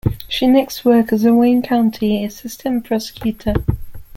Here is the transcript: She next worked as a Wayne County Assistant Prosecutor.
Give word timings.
She 0.27 0.47
next 0.47 0.83
worked 0.83 1.13
as 1.13 1.25
a 1.25 1.33
Wayne 1.35 1.61
County 1.61 2.25
Assistant 2.25 2.85
Prosecutor. 2.85 3.53